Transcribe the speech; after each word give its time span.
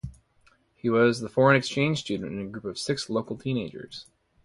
He 0.73 0.89
was 0.89 1.19
the 1.19 1.29
foreign 1.29 1.55
exchange 1.55 1.99
student 1.99 2.31
in 2.31 2.41
a 2.41 2.49
group 2.49 2.65
of 2.65 2.79
six 2.79 3.07
local 3.07 3.37
teenagers. 3.37 4.07